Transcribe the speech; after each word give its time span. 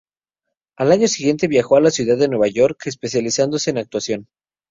Al 0.77 0.91
año 0.93 1.07
siguiente 1.07 1.47
viajó 1.47 1.75
a 1.75 1.79
la 1.81 1.91
ciudad 1.91 2.17
de 2.17 2.27
Nueva 2.27 2.47
York, 2.47 2.79
especializándose 2.87 3.69
en 3.69 3.77
actuación. 3.77 4.27